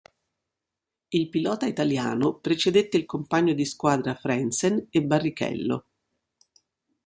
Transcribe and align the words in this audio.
Il 1.09 1.29
pilota 1.29 1.67
italiano 1.67 2.33
precedette 2.39 2.97
il 2.97 3.05
compagno 3.05 3.53
di 3.53 3.65
squadra 3.65 4.15
Frentzen 4.15 4.87
e 4.89 5.03
Barrichello. 5.03 5.85